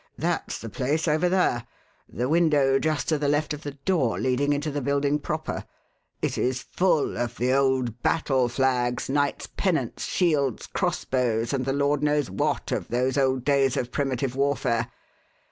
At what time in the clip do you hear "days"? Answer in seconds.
13.45-13.77